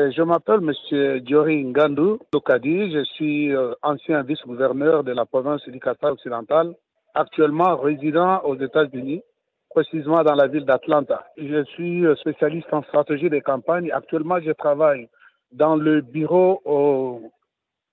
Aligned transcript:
Je 0.00 0.22
m'appelle 0.22 0.58
M. 0.58 1.20
Diori 1.20 1.62
Ngandou 1.66 2.18
Lokadi. 2.32 2.90
Je 2.92 3.04
suis 3.04 3.54
euh, 3.54 3.74
ancien 3.80 4.24
vice-gouverneur 4.24 5.04
de 5.04 5.12
la 5.12 5.24
province 5.24 5.62
du 5.68 5.78
Qatar 5.78 6.10
occidental, 6.10 6.74
actuellement 7.14 7.76
résident 7.76 8.40
aux 8.42 8.56
États-Unis, 8.56 9.22
précisément 9.70 10.24
dans 10.24 10.34
la 10.34 10.48
ville 10.48 10.64
d'Atlanta. 10.64 11.24
Je 11.36 11.62
suis 11.66 12.04
euh, 12.04 12.16
spécialiste 12.16 12.66
en 12.72 12.82
stratégie 12.82 13.30
de 13.30 13.38
campagne. 13.38 13.92
Actuellement, 13.92 14.40
je 14.40 14.50
travaille 14.50 15.08
dans 15.52 15.76
le 15.76 16.00
bureau 16.00 17.30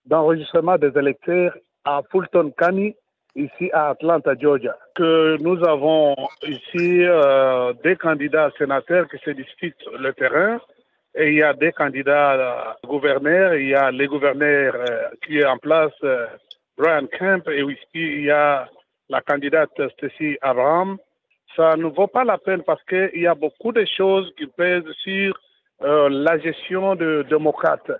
d'enregistrement 0.07 0.79
des 0.79 0.97
électeurs 0.97 1.55
à 1.85 2.01
Fulton 2.09 2.51
County, 2.57 2.95
ici 3.35 3.69
à 3.73 3.89
Atlanta, 3.89 4.33
Georgia. 4.39 4.75
Que 4.95 5.37
nous 5.39 5.63
avons 5.63 6.15
ici 6.47 7.05
euh, 7.05 7.73
des 7.83 7.95
candidats 7.95 8.49
sénateurs 8.57 9.07
qui 9.07 9.19
se 9.19 9.29
disputent 9.29 9.85
le 9.99 10.11
terrain 10.13 10.59
et 11.15 11.29
il 11.29 11.35
y 11.35 11.43
a 11.43 11.53
des 11.53 11.71
candidats 11.71 12.77
gouverneurs, 12.85 13.55
il 13.55 13.69
y 13.69 13.75
a 13.75 13.91
les 13.91 14.07
gouverneurs 14.07 14.75
euh, 14.75 15.09
qui 15.25 15.39
est 15.39 15.45
en 15.45 15.57
place, 15.57 15.91
euh, 16.03 16.25
Brian 16.77 17.05
Kemp, 17.07 17.47
et 17.49 17.63
aussi 17.63 17.79
il 17.93 18.23
y 18.23 18.31
a 18.31 18.67
la 19.09 19.21
candidate 19.21 19.71
Stacey 19.93 20.37
Abraham. 20.41 20.97
Ça 21.55 21.75
ne 21.75 21.85
vaut 21.85 22.07
pas 22.07 22.23
la 22.23 22.37
peine 22.37 22.63
parce 22.63 22.83
qu'il 22.85 23.21
y 23.21 23.27
a 23.27 23.35
beaucoup 23.35 23.73
de 23.73 23.85
choses 23.85 24.33
qui 24.37 24.47
pèsent 24.47 24.89
sur 25.03 25.37
euh, 25.83 26.09
la 26.09 26.37
gestion 26.39 26.95
de 26.95 27.25
démocrates. 27.29 27.91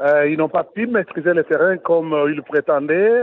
Euh, 0.00 0.28
ils 0.28 0.36
n'ont 0.36 0.48
pas 0.48 0.64
pu 0.64 0.86
maîtriser 0.86 1.34
le 1.34 1.42
terrain 1.42 1.78
comme 1.78 2.12
euh, 2.12 2.30
ils 2.30 2.42
prétendaient. 2.42 3.22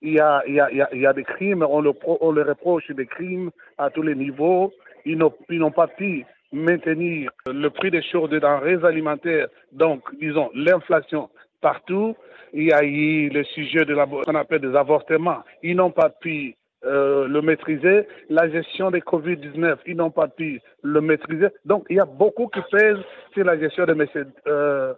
il, 0.00 0.12
y 0.12 0.20
a, 0.20 0.42
il, 0.46 0.54
y 0.54 0.60
a, 0.60 0.68
il, 0.92 1.00
y 1.00 1.06
a, 1.06 1.12
des 1.12 1.24
crimes, 1.24 1.66
on 1.68 1.80
le, 1.80 1.92
on 2.06 2.30
le 2.30 2.42
reproche 2.42 2.88
des 2.90 3.06
crimes 3.06 3.50
à 3.78 3.90
tous 3.90 4.02
les 4.02 4.14
niveaux. 4.14 4.72
Ils 5.04 5.18
n'ont 5.18 5.70
pas 5.72 5.88
pu 5.88 6.24
maintenir 6.52 7.30
le 7.46 7.68
prix 7.70 7.90
des 7.90 8.02
choses 8.02 8.30
des 8.30 8.40
denrées 8.40 8.78
alimentaires, 8.84 9.48
donc 9.72 10.02
disons 10.20 10.50
l'inflation 10.54 11.28
partout. 11.60 12.14
Il 12.52 12.64
y 12.64 12.72
a 12.72 12.84
eu 12.84 13.30
le 13.30 13.44
sujet 13.44 13.84
de 13.84 13.94
qu'on 13.94 14.34
appelle 14.34 14.60
des 14.60 14.76
avortements. 14.76 15.42
Ils 15.62 15.76
n'ont 15.76 15.90
pas 15.90 16.10
pu 16.10 16.54
euh, 16.84 17.26
le 17.28 17.40
maîtriser. 17.40 18.06
La 18.28 18.50
gestion 18.50 18.90
des 18.90 19.00
Covid-19, 19.00 19.76
ils 19.86 19.96
n'ont 19.96 20.10
pas 20.10 20.28
pu 20.28 20.60
le 20.82 21.00
maîtriser. 21.00 21.46
Donc 21.64 21.86
il 21.88 21.96
y 21.96 22.00
a 22.00 22.04
beaucoup 22.04 22.48
qui 22.48 22.60
pèsent 22.70 23.04
sur 23.32 23.44
la 23.44 23.58
gestion 23.58 23.86
de 23.86 23.92
M. 23.92 24.06
Euh, 24.46 24.92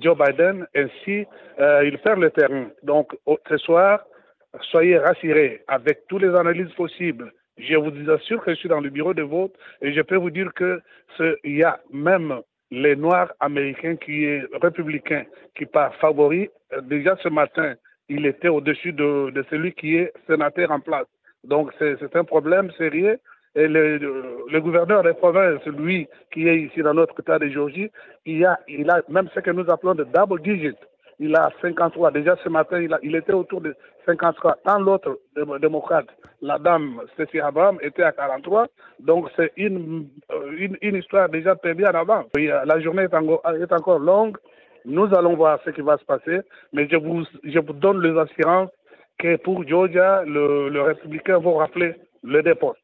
Joe 0.00 0.16
Biden. 0.16 0.66
Ainsi, 0.76 1.26
euh, 1.58 1.84
il 1.84 1.98
perd 1.98 2.20
le 2.20 2.30
terrain. 2.30 2.66
Donc 2.84 3.16
ce 3.48 3.56
soir, 3.56 4.04
soyez 4.70 4.98
rassurés 4.98 5.62
avec 5.66 6.06
toutes 6.08 6.22
les 6.22 6.34
analyses 6.34 6.72
possibles 6.74 7.32
je 7.60 7.76
vous 7.76 8.10
assure 8.10 8.42
que 8.42 8.52
je 8.52 8.56
suis 8.56 8.68
dans 8.68 8.80
le 8.80 8.90
bureau 8.90 9.14
de 9.14 9.22
vote 9.22 9.54
et 9.80 9.92
je 9.92 10.00
peux 10.00 10.16
vous 10.16 10.30
dire 10.30 10.52
que 10.54 10.80
il 11.44 11.56
y 11.56 11.62
a 11.62 11.80
même 11.92 12.40
les 12.70 12.96
Noirs 12.96 13.32
américains 13.40 13.96
qui 13.96 14.24
est 14.24 14.42
républicain, 14.62 15.24
qui 15.56 15.66
par 15.66 15.94
favori. 15.96 16.48
Euh, 16.72 16.80
déjà 16.82 17.16
ce 17.22 17.28
matin, 17.28 17.74
il 18.08 18.26
était 18.26 18.48
au-dessus 18.48 18.92
de, 18.92 19.44
celui 19.50 19.72
qui 19.72 19.96
est 19.96 20.12
sénateur 20.26 20.70
en 20.70 20.80
place. 20.80 21.06
Donc 21.44 21.72
c'est 21.78 22.16
un 22.16 22.24
problème 22.24 22.70
sérieux. 22.78 23.18
Et 23.56 23.66
le, 23.66 23.98
le, 23.98 24.60
gouverneur 24.60 25.02
des 25.02 25.12
provinces, 25.12 25.64
lui, 25.66 26.06
qui 26.32 26.46
est 26.46 26.60
ici 26.60 26.82
dans 26.82 26.94
notre 26.94 27.18
État 27.18 27.40
de 27.40 27.48
Géorgie, 27.48 27.90
il 28.24 28.44
a, 28.44 28.60
il 28.68 28.88
a 28.88 29.02
même 29.08 29.28
ce 29.34 29.40
que 29.40 29.50
nous 29.50 29.68
appelons 29.68 29.96
de 29.96 30.04
double 30.04 30.40
digit 30.42 30.76
il 31.20 31.36
a 31.36 31.50
53. 31.60 32.10
Déjà 32.10 32.34
ce 32.42 32.48
matin, 32.48 32.80
il, 32.80 32.92
a, 32.92 33.18
était 33.18 33.32
autour 33.32 33.60
de 33.60 33.76
53. 34.06 34.56
Tant 34.64 34.80
l'autre 34.80 35.20
démocrate, 35.60 36.06
la 36.40 36.58
dame 36.58 37.00
Cécile 37.16 37.42
Abraham, 37.42 37.78
était 37.82 38.02
à 38.02 38.12
43. 38.12 38.66
Donc 38.98 39.28
c'est 39.36 39.52
une, 39.56 40.08
euh, 40.32 40.76
une, 40.80 40.96
histoire 40.96 41.28
déjà 41.28 41.54
perdue 41.54 41.84
en 41.84 41.94
avant. 41.94 42.24
La 42.34 42.80
journée 42.80 43.04
est 43.04 43.72
encore, 43.72 43.98
longue. 43.98 44.38
Nous 44.86 45.14
allons 45.14 45.36
voir 45.36 45.60
ce 45.64 45.70
qui 45.70 45.82
va 45.82 45.98
se 45.98 46.04
passer. 46.04 46.40
Mais 46.72 46.88
je 46.90 46.96
vous, 46.96 47.24
je 47.44 47.58
vous 47.58 47.74
donne 47.74 48.00
les 48.02 48.18
assurances 48.18 48.70
que 49.18 49.36
pour 49.36 49.68
Georgia, 49.68 50.24
le 50.24 50.80
républicain 50.80 51.38
va 51.38 51.52
rappeler 51.58 51.94
le 52.24 52.42
dépôt. 52.42 52.74